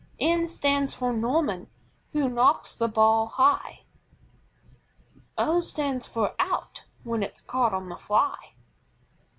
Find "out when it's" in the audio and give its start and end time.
6.39-7.43